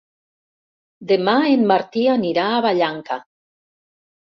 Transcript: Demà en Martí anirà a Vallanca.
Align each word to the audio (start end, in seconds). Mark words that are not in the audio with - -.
Demà 1.11 1.35
en 1.51 1.67
Martí 1.73 2.07
anirà 2.15 2.49
a 2.55 2.65
Vallanca. 2.69 3.21